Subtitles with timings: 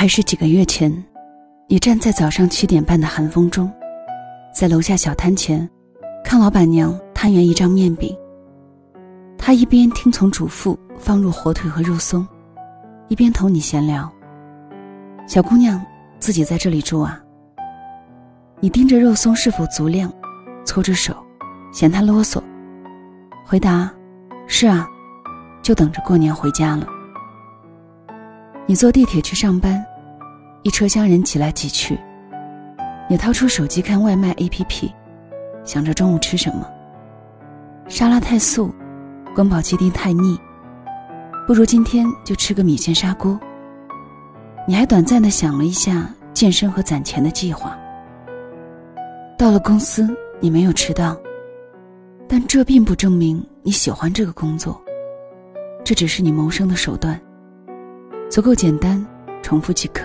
[0.00, 0.92] 还是几个月前，
[1.66, 3.68] 你站在早上七点半的寒风中，
[4.54, 5.68] 在楼下小摊前，
[6.22, 8.16] 看老板娘摊圆一张面饼。
[9.36, 12.24] 她一边听从嘱咐放入火腿和肉松，
[13.08, 14.08] 一边同你闲聊。
[15.26, 15.84] 小姑娘，
[16.20, 17.20] 自己在这里住啊？
[18.60, 20.12] 你盯着肉松是否足量，
[20.64, 21.12] 搓着手，
[21.72, 22.40] 嫌她啰嗦，
[23.44, 23.92] 回答
[24.46, 24.86] ：“是啊，
[25.60, 26.86] 就等着过年回家了。”
[28.70, 29.82] 你坐地铁去上班，
[30.62, 31.98] 一车厢人挤来挤去。
[33.08, 34.92] 你掏出手机看外卖 APP，
[35.64, 36.68] 想着中午吃什么。
[37.88, 38.70] 沙拉太素，
[39.34, 40.38] 宫保鸡丁太腻，
[41.46, 43.40] 不如今天就吃个米线砂锅。
[44.66, 47.74] 你还短暂的想了一下健身和攒钱的计划。
[49.38, 51.16] 到了公司，你没有迟到，
[52.28, 54.78] 但这并不证明你喜欢这个工作，
[55.82, 57.18] 这只是你谋生的手段。
[58.28, 59.04] 足够简单，
[59.42, 60.04] 重复即可。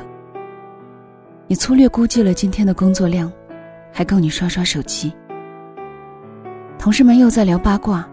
[1.46, 3.30] 你粗略估计了今天的工作量，
[3.92, 5.14] 还够你刷刷手机。
[6.80, 8.08] 同事们又在聊八卦。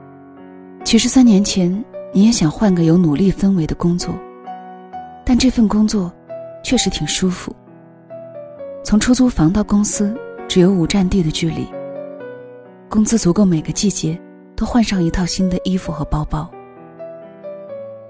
[0.85, 1.73] 其实三年前
[2.13, 4.13] 你也想换个有努力氛围的工作，
[5.25, 6.13] 但这份工作
[6.65, 7.55] 确实挺舒服。
[8.83, 10.13] 从出租房到公司
[10.49, 11.65] 只有五站地的距离，
[12.89, 14.21] 工资足够每个季节
[14.57, 16.51] 都换上一套新的衣服和包包。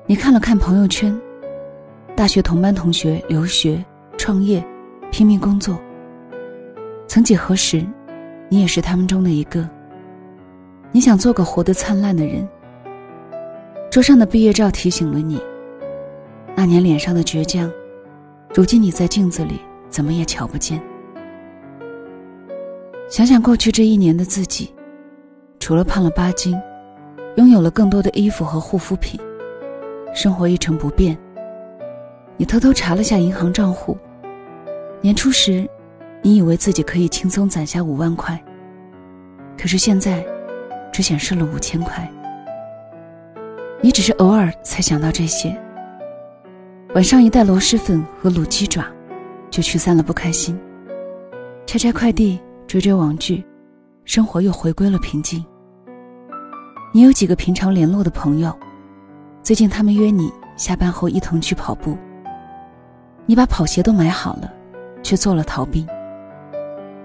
[0.06, 1.14] 你看了看朋友圈。
[2.20, 3.82] 大学同班同学留学、
[4.18, 4.62] 创业、
[5.10, 5.80] 拼命工作。
[7.06, 7.82] 曾几何时，
[8.50, 9.66] 你也是他们中的一个。
[10.92, 12.46] 你想做个活得灿烂的人。
[13.90, 15.40] 桌上的毕业照提醒了你，
[16.54, 17.72] 那年脸上的倔强，
[18.54, 20.78] 如今你在镜子里怎么也瞧不见。
[23.08, 24.74] 想想过去这一年的自己，
[25.58, 26.54] 除了胖了八斤，
[27.36, 29.18] 拥有了更多的衣服和护肤品，
[30.14, 31.18] 生活一成不变。
[32.40, 33.98] 你偷偷查了下银行账户，
[35.02, 35.68] 年初时，
[36.22, 38.42] 你以为自己可以轻松攒下五万块，
[39.58, 40.24] 可是现在，
[40.90, 42.10] 只显示了五千块。
[43.82, 45.54] 你只是偶尔才想到这些。
[46.94, 48.86] 晚上一袋螺蛳粉和卤鸡爪，
[49.50, 50.58] 就驱散了不开心。
[51.66, 53.44] 拆拆快递，追追网剧，
[54.06, 55.44] 生活又回归了平静。
[56.90, 58.50] 你有几个平常联络的朋友，
[59.42, 61.98] 最近他们约你下班后一同去跑步。
[63.30, 64.52] 你把跑鞋都买好了，
[65.04, 65.86] 却做了逃兵。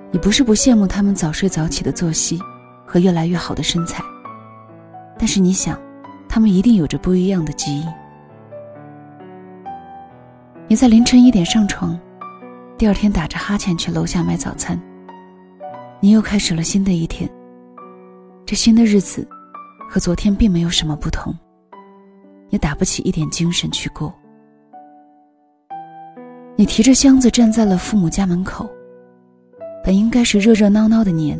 [0.09, 2.41] 你不是不羡慕他们早睡早起的作息
[2.83, 4.03] 和越来越好的身材，
[5.19, 5.79] 但是你想，
[6.27, 7.87] 他们一定有着不一样的基因。
[10.67, 11.95] 你在凌晨一点上床，
[12.75, 14.81] 第二天打着哈欠去楼下买早餐。
[15.99, 17.29] 你又开始了新的一天。
[18.47, 19.29] 这新的日子，
[19.87, 21.31] 和昨天并没有什么不同，
[22.49, 24.11] 也打不起一点精神去过。
[26.57, 28.69] 你提着箱子站在了父母家门口，
[29.83, 31.38] 本应该是热热闹闹的年，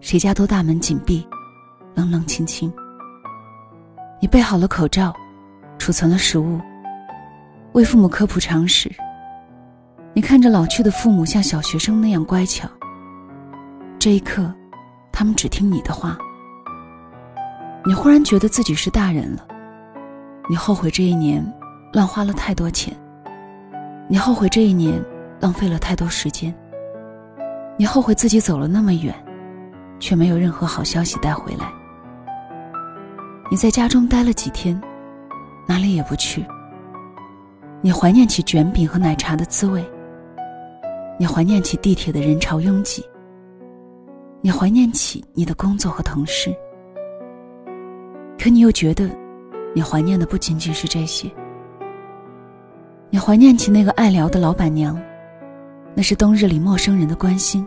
[0.00, 1.26] 谁家都大门紧闭，
[1.96, 2.72] 冷冷清清。
[4.20, 5.12] 你备好了口罩，
[5.76, 6.60] 储存了食物，
[7.72, 8.88] 为父母科普常识。
[10.14, 12.68] 你看着老去的父母像小学生那样乖巧。
[13.98, 14.54] 这一刻，
[15.10, 16.16] 他们只听你的话。
[17.84, 19.44] 你忽然觉得自己是大人了，
[20.48, 21.44] 你后悔这一年
[21.92, 22.96] 乱花了太多钱。
[24.10, 25.04] 你后悔这一年
[25.38, 26.54] 浪费了太多时间。
[27.76, 29.14] 你后悔自己走了那么远，
[30.00, 31.70] 却没有任何好消息带回来。
[33.50, 34.80] 你在家中待了几天，
[35.66, 36.44] 哪里也不去。
[37.82, 39.84] 你怀念起卷饼和奶茶的滋味。
[41.18, 43.04] 你怀念起地铁的人潮拥挤。
[44.40, 46.54] 你怀念起你的工作和同事。
[48.38, 49.10] 可你又觉得，
[49.74, 51.30] 你怀念的不仅仅是这些。
[53.10, 55.00] 你怀念起那个爱聊的老板娘，
[55.94, 57.66] 那是冬日里陌生人的关心。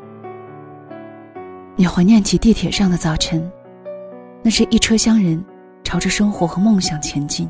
[1.76, 3.52] 你怀念起地铁上的早晨，
[4.44, 5.44] 那是一车厢人
[5.84, 7.50] 朝着生活和梦想前进。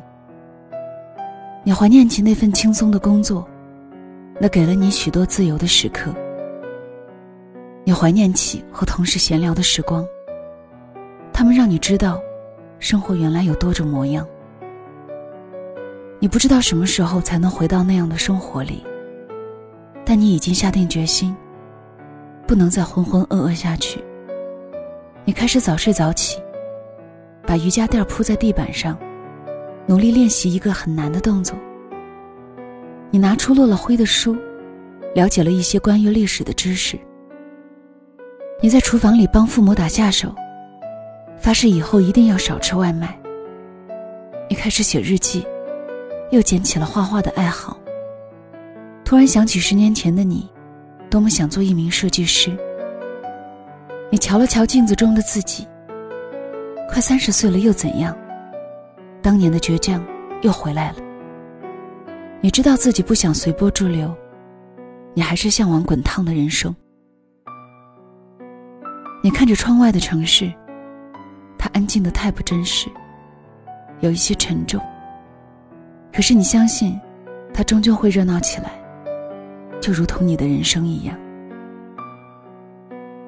[1.62, 3.46] 你怀念起那份轻松的工作，
[4.40, 6.14] 那给了你许多自由的时刻。
[7.84, 10.02] 你怀念起和同事闲聊的时光，
[11.30, 12.18] 他们让你知道，
[12.78, 14.26] 生活原来有多种模样。
[16.22, 18.80] 你不知道什么时候才能回到那样的生活里，
[20.04, 21.34] 但你已经下定决心，
[22.46, 23.98] 不能再浑浑噩噩下去。
[25.24, 26.40] 你开始早睡早起，
[27.44, 28.96] 把瑜伽垫铺在地板上，
[29.84, 31.58] 努力练习一个很难的动作。
[33.10, 34.36] 你拿出落了灰的书，
[35.16, 36.96] 了解了一些关于历史的知识。
[38.60, 40.32] 你在厨房里帮父母打下手，
[41.36, 43.20] 发誓以后一定要少吃外卖。
[44.48, 45.44] 你开始写日记。
[46.32, 47.76] 又捡起了画画的爱好，
[49.04, 50.50] 突然想起十年前的你，
[51.10, 52.50] 多么想做一名设计师。
[54.10, 55.68] 你瞧了瞧镜子中的自己，
[56.88, 58.16] 快三十岁了又怎样？
[59.20, 60.02] 当年的倔强
[60.40, 60.96] 又回来了。
[62.40, 64.10] 你知道自己不想随波逐流，
[65.12, 66.74] 你还是向往滚烫的人生。
[69.22, 70.50] 你看着窗外的城市，
[71.58, 72.88] 它安静的太不真实，
[74.00, 74.80] 有一些沉重。
[76.12, 77.00] 可是你相信，
[77.54, 78.70] 它终究会热闹起来，
[79.80, 81.18] 就如同你的人生一样。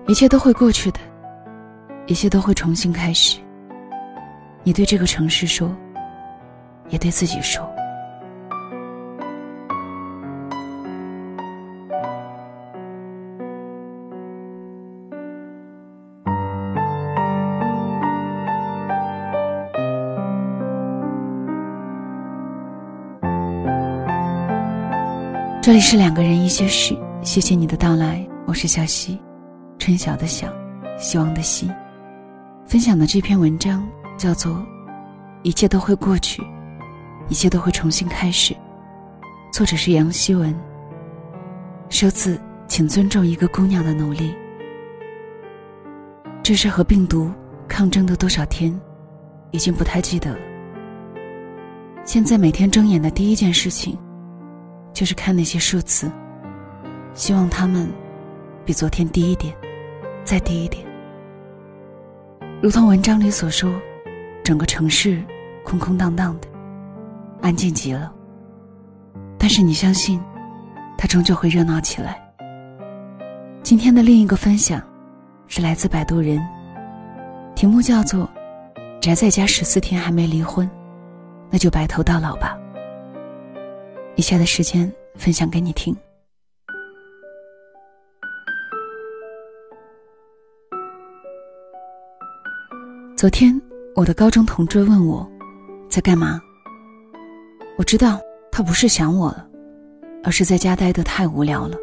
[0.06, 1.00] 一切都会过去的，
[2.06, 3.40] 一切都会重新开始。
[4.62, 5.75] 你对这个城市说，
[6.90, 7.66] 也对自己说。
[25.64, 29.19] 这里是两个人一些事，谢谢你的到来，我是小溪。
[29.78, 30.46] 春晓的晓，
[30.99, 31.70] 希望的希，
[32.66, 33.82] 分享的这篇文章
[34.19, 34.52] 叫做
[35.43, 36.43] 《一切都会过去，
[37.31, 38.52] 一切都会重新开始》，
[39.55, 40.55] 作者是杨希文。
[41.88, 42.38] 收字，
[42.69, 44.34] 请尊重一个姑娘的努力。
[46.43, 47.32] 这是和病毒
[47.67, 48.78] 抗争的多少天，
[49.50, 50.38] 已经不太记得了。
[52.05, 53.96] 现在每天睁眼的第一件事情，
[54.94, 56.11] 就是看那些数字，
[57.12, 57.87] 希望他们
[58.64, 59.55] 比昨天低一点。
[60.25, 60.82] 再低一点，
[62.62, 63.70] 如同文章里所说，
[64.43, 65.23] 整个城市
[65.62, 66.49] 空空荡荡的，
[67.43, 68.11] 安静极了。
[69.38, 70.19] 但是你相信，
[70.96, 72.19] 它终究会热闹起来。
[73.62, 74.81] 今天的另一个分享，
[75.46, 76.41] 是来自摆渡人，
[77.55, 78.26] 题目叫做
[79.02, 80.67] “宅在家十四天还没离婚，
[81.50, 82.56] 那就白头到老吧”。
[84.16, 85.94] 以下的时间分享给你听。
[93.16, 93.61] 昨天，
[93.96, 95.28] 我的高中同桌问我，
[95.88, 96.40] 在干嘛。
[97.76, 98.20] 我知道
[98.52, 99.49] 他不是想我了，
[100.22, 101.76] 而是在家待得太无聊了。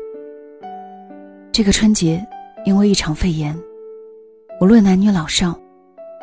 [1.52, 2.26] 这个春节，
[2.64, 3.58] 因为一场肺炎，
[4.62, 5.60] 无论男女老少，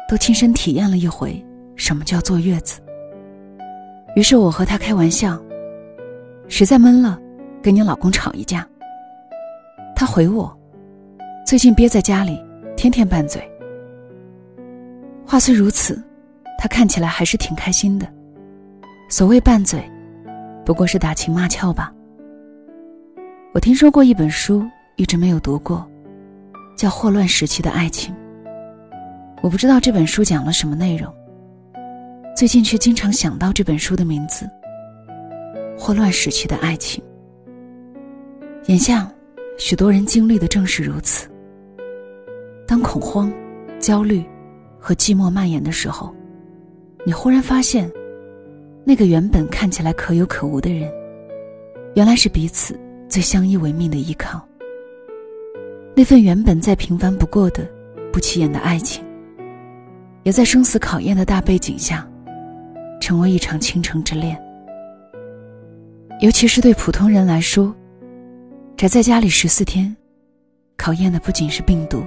[0.08, 1.44] 都亲身体验了一回
[1.76, 2.81] 什么叫坐月子。
[4.16, 5.38] 于是我和他开玩笑
[6.49, 7.19] ：“实在闷了，
[7.62, 8.67] 跟你老公吵一架。”
[9.95, 10.56] 他回我
[11.47, 12.41] ：“最近憋在家里，
[12.77, 13.43] 天天拌嘴。”
[15.27, 16.03] 话虽如此，
[16.59, 18.09] 他看起来还是挺开心的。
[19.11, 19.83] 所谓拌嘴，
[20.65, 21.93] 不过是打情骂俏吧。
[23.53, 24.65] 我听说过一本书，
[24.97, 25.87] 一直没有读过，
[26.77, 28.15] 叫《霍乱时期的爱情》。
[29.43, 31.12] 我不知道这本书讲了什么内容，
[32.37, 34.45] 最近却经常想到这本书的名字——
[35.78, 37.02] 《霍乱时期的爱情》。
[38.69, 39.10] 眼下，
[39.56, 41.28] 许多人经历的正是如此。
[42.66, 43.32] 当恐慌、
[43.78, 44.22] 焦虑。
[44.80, 46.14] 和寂寞蔓延的时候，
[47.04, 47.90] 你忽然发现，
[48.84, 50.88] 那个原本看起来可有可无的人，
[51.96, 52.78] 原来是彼此
[53.08, 54.40] 最相依为命的依靠。
[55.96, 57.69] 那份原本再平凡不过的、
[58.12, 59.04] 不起眼的爱情，
[60.22, 62.08] 也在生死考验的大背景下，
[63.00, 64.40] 成为一场倾城之恋。
[66.20, 67.72] 尤其是对普通人来说，
[68.76, 69.96] 宅在家里十四天，
[70.76, 72.02] 考验的不仅是病毒，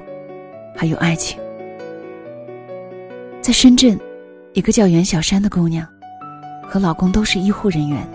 [0.75, 1.39] 还有爱情。
[3.41, 3.97] 在深圳，
[4.51, 5.87] 一个叫袁小山的姑娘，
[6.67, 8.05] 和老公都是医护人员。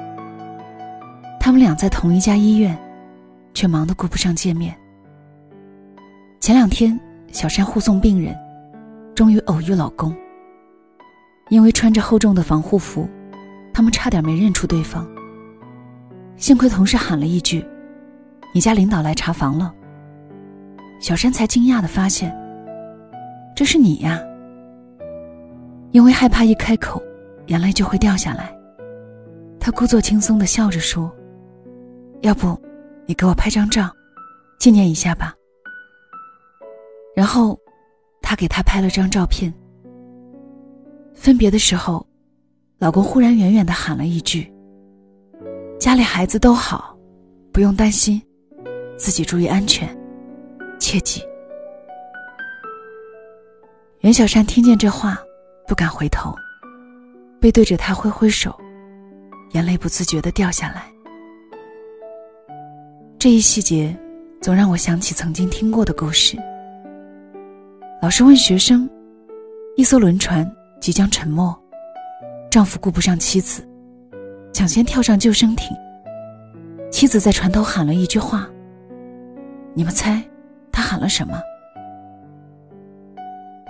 [1.40, 2.76] 他们俩在同一家医院，
[3.54, 4.76] 却忙得顾不上见面。
[6.40, 6.98] 前两天，
[7.32, 8.36] 小山护送病人，
[9.14, 10.14] 终于偶遇老公。
[11.48, 13.08] 因为穿着厚重的防护服，
[13.72, 15.08] 他们差点没认出对方。
[16.36, 17.66] 幸亏同事喊了一句
[18.52, 19.74] ：“你家领导来查房了。”
[21.00, 22.34] 小山才惊讶的发现
[23.56, 24.20] ：“这是你呀。”
[25.92, 27.02] 因为害怕一开口，
[27.46, 28.54] 眼泪就会掉下来，
[29.58, 31.10] 他故作轻松的笑着说
[32.20, 32.58] ：“要不，
[33.06, 33.90] 你给我拍张照，
[34.58, 35.34] 纪念一下吧。”
[37.16, 37.58] 然后，
[38.20, 39.52] 他给他拍了张照片。
[41.14, 42.06] 分别的时候，
[42.78, 44.52] 老公忽然远远的喊了一句
[45.78, 46.96] ：“家里孩子都好，
[47.52, 48.20] 不用担心，
[48.96, 49.88] 自己注意安全，
[50.78, 51.22] 切记。”
[54.00, 55.18] 袁小山听见这话。
[55.68, 56.32] 不敢回头，
[57.40, 58.56] 背对着他挥挥手，
[59.50, 60.84] 眼泪不自觉的掉下来。
[63.18, 63.92] 这一细节，
[64.40, 66.38] 总让我想起曾经听过的故事。
[68.00, 68.88] 老师问学生
[69.74, 70.48] ：“一艘轮船
[70.80, 71.52] 即将沉没，
[72.48, 73.68] 丈夫顾不上妻子，
[74.56, 75.76] 抢先跳上救生艇，
[76.90, 78.48] 妻子在船头喊了一句话。
[79.74, 80.22] 你们猜，
[80.72, 81.38] 他喊了什么？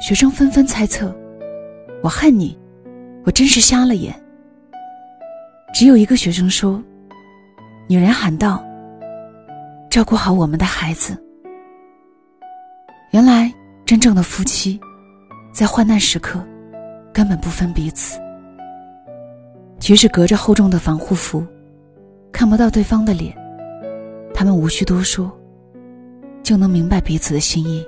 [0.00, 1.12] 学生纷纷猜测
[2.04, 2.56] ：“我恨你，
[3.24, 4.14] 我真是瞎了眼。”
[5.74, 6.80] 只有一个学生说
[7.90, 8.64] ：“女人喊道，
[9.90, 11.20] 照顾好我们的孩子。”
[13.10, 13.52] 原来，
[13.84, 14.78] 真正的夫妻，
[15.52, 16.38] 在患难时刻，
[17.12, 18.20] 根本不分彼此。
[19.78, 21.44] 即使隔着厚重的防护服，
[22.32, 23.36] 看不到对方的脸，
[24.34, 25.30] 他们无需多说。
[26.42, 27.84] 就能明白彼此的心意。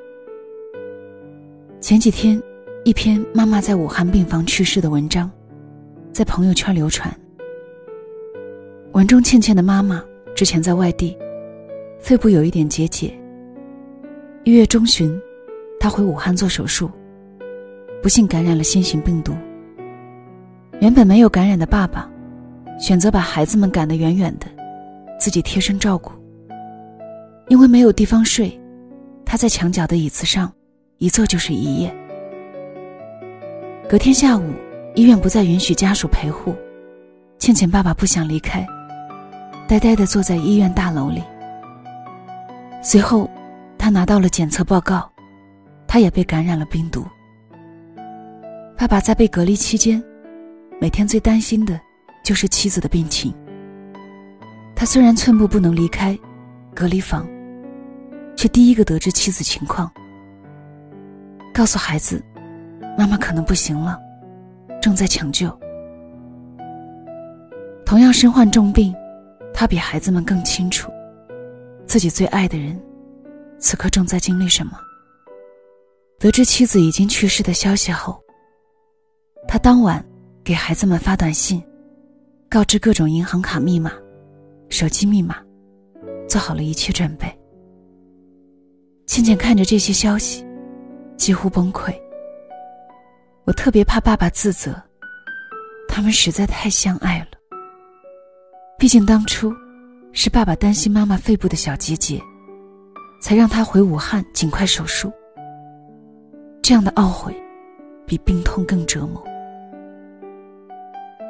[1.81, 2.43] 前几天，
[2.85, 5.31] 一篇妈妈在武汉病房去世的文章，
[6.13, 7.09] 在朋友圈流传。
[8.95, 10.05] 文中倩倩的妈妈
[10.35, 11.17] 之前在外地，
[12.01, 13.17] 肺部有一点结节。
[14.43, 15.17] 一月中旬，
[15.79, 16.91] 她回武汉做手术，
[18.03, 19.35] 不幸感染了新型病毒。
[20.81, 22.09] 原本没有感染的爸爸，
[22.79, 24.47] 选择把孩子们赶得远远的，
[25.19, 26.13] 自己贴身照顾。
[27.49, 28.59] 因为没有地方睡，
[29.25, 30.53] 他在墙角的椅子上
[30.99, 31.93] 一坐就是一夜。
[33.89, 34.53] 隔天下午，
[34.95, 36.55] 医院不再允许家属陪护，
[37.39, 38.65] 倩倩爸爸不想离开，
[39.67, 41.23] 呆呆的坐在医院大楼里。
[42.83, 43.29] 随后，
[43.77, 45.11] 他拿到了检测报告，
[45.89, 47.05] 他也被感染了病毒。
[48.77, 50.01] 爸爸在被隔离期间，
[50.81, 51.81] 每天最担心的
[52.25, 53.35] 就是妻子的病情。
[54.77, 56.19] 他虽然寸步不能离开
[56.75, 57.27] 隔离房。
[58.37, 59.93] 却第一个得知妻子情况，
[61.53, 62.23] 告诉孩子
[62.97, 63.99] ：“妈妈可能不行了，
[64.81, 65.49] 正在抢救。”
[67.85, 68.95] 同样身患重病，
[69.53, 70.89] 他比孩子们更清楚，
[71.85, 72.81] 自己最爱的人，
[73.59, 74.79] 此刻正在经历什么。
[76.21, 78.23] 得知妻子已经去世的消息后，
[79.49, 80.01] 他当晚
[80.49, 81.63] 给孩子们发短信，
[82.49, 83.93] 告知各种银行卡密码、
[84.71, 85.37] 手机密码，
[86.27, 87.27] 做好了一切准备。
[89.05, 90.43] 倩倩看着这些消息，
[91.19, 91.95] 几乎崩溃。
[93.45, 94.75] 我特别怕爸爸自责，
[95.87, 97.27] 他们实在太相爱了。
[98.79, 99.53] 毕竟当初
[100.15, 102.19] 是爸爸担心妈妈肺部的小结节，
[103.21, 105.13] 才让他回武汉尽快手术。
[106.63, 107.37] 这样的懊悔，
[108.07, 109.23] 比病痛更折磨。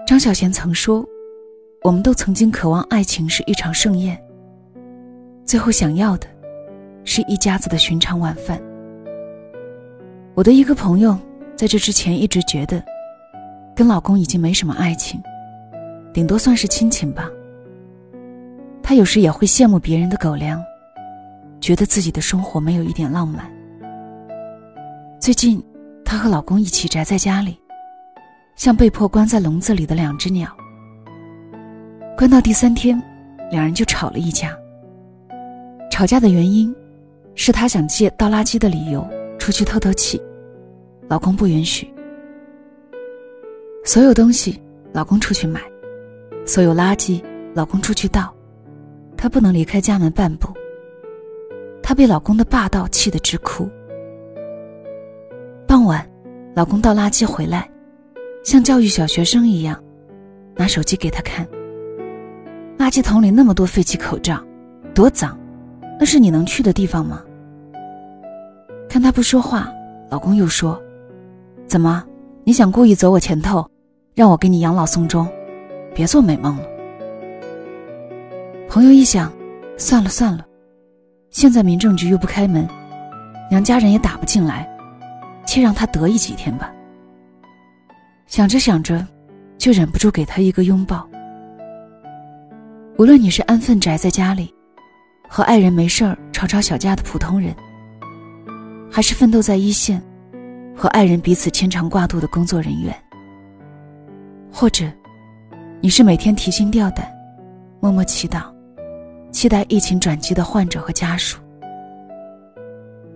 [0.08, 1.06] 张小娴曾说
[1.84, 4.18] ：“我们都曾经渴望爱情是一场盛宴，
[5.44, 6.26] 最后想要的。”
[7.04, 8.58] 是一家子的寻常晚饭。
[10.34, 11.14] 我的一个朋友
[11.54, 12.82] 在这之前一直觉得，
[13.76, 15.20] 跟老公已经没什么爱情，
[16.10, 17.28] 顶多算是亲情吧。
[18.82, 20.58] 她有时也会羡慕别人的狗粮，
[21.60, 23.44] 觉得自己的生活没有一点浪漫。
[25.20, 25.62] 最近，
[26.02, 27.58] 她和老公一起宅在家里，
[28.58, 30.54] 像被迫关在笼子里的两只鸟。
[32.16, 33.00] 关到第三天，
[33.52, 34.54] 两人就吵了一架。
[35.90, 36.74] 吵架的原因。
[37.40, 40.20] 是她想借倒垃圾的理由出去透透气，
[41.06, 41.88] 老公不允许。
[43.84, 44.60] 所有东西
[44.92, 45.60] 老公出去买，
[46.44, 47.22] 所有垃圾
[47.54, 48.34] 老公出去倒，
[49.16, 50.52] 她不能离开家门半步。
[51.80, 53.70] 她被老公的霸道气得直哭。
[55.64, 56.04] 傍晚，
[56.56, 57.70] 老公倒垃圾回来，
[58.48, 59.78] 像教育小学生一样，
[60.56, 61.46] 拿手机给他看。
[62.78, 64.42] 垃圾桶里那么多废弃口罩，
[64.94, 65.38] 多脏，
[66.00, 67.22] 那是你能去的地方吗？
[68.88, 69.70] 看他不说话，
[70.08, 70.82] 老公又说
[71.68, 72.02] ：“怎么，
[72.42, 73.70] 你想故意走我前头，
[74.14, 75.28] 让我给你养老送终？
[75.94, 76.62] 别做美梦了。”
[78.66, 79.30] 朋友一想，
[79.76, 80.42] 算了算了，
[81.28, 82.66] 现在民政局又不开门，
[83.50, 84.66] 娘家人也打不进来，
[85.44, 86.72] 且让他得意几天吧。
[88.28, 89.04] 想着想着，
[89.56, 91.08] 就忍不住给他一个拥抱。
[92.98, 94.54] 无论你是安分宅在家里，
[95.26, 97.56] 和爱人没事儿吵吵小架的普通人。
[98.90, 100.02] 还是奋斗在一线，
[100.76, 102.94] 和爱人彼此牵肠挂肚的工作人员，
[104.52, 104.84] 或者，
[105.80, 107.10] 你是每天提心吊胆、
[107.80, 108.42] 默默祈祷、
[109.30, 111.38] 期待疫情转机的患者和家属。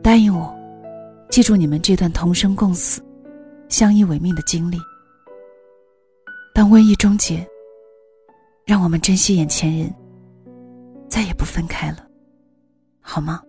[0.03, 0.55] 答应我，
[1.29, 3.03] 记住你们这段同生共死、
[3.69, 4.79] 相依为命的经历。
[6.55, 7.47] 当瘟疫终结，
[8.67, 9.95] 让我们珍惜眼前人，
[11.09, 12.07] 再也不分开了，
[13.01, 13.43] 好吗？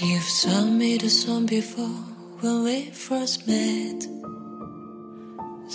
[0.00, 2.00] ？You've sung me the song before
[2.40, 4.00] when we first met.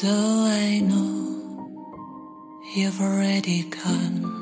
[0.02, 1.28] Though I know
[2.76, 4.38] you've already gone.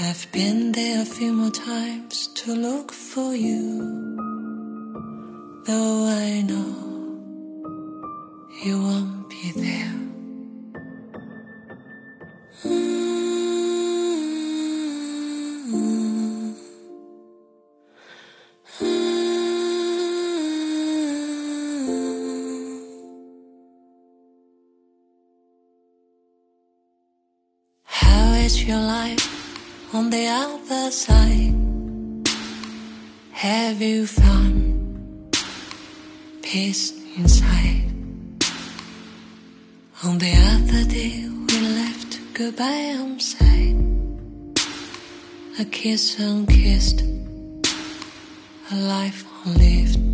[0.00, 3.62] I've been there a few more times to look for you.
[5.64, 6.74] Though I know
[8.64, 9.03] you won't
[30.14, 31.54] the other side?
[33.32, 35.36] Have you found
[36.40, 37.90] peace inside?
[40.04, 41.14] On the other day,
[41.46, 43.76] we left goodbye unsaid.
[45.58, 47.00] A kiss unkissed,
[48.70, 50.13] a life unlived.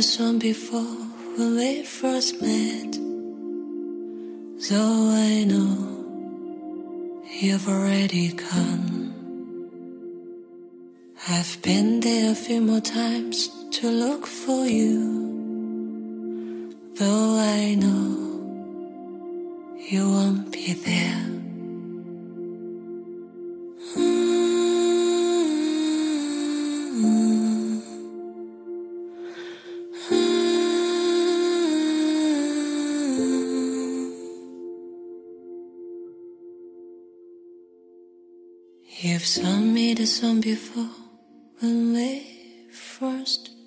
[0.00, 0.96] the song before
[1.36, 2.92] when we first met.
[4.70, 5.76] Though I know
[7.38, 9.12] you've already gone.
[11.28, 14.96] I've been there a few more times to look for you.
[16.94, 18.08] Though I know
[19.90, 21.39] you won't be there.
[40.20, 40.90] Song before
[41.60, 43.59] when we first.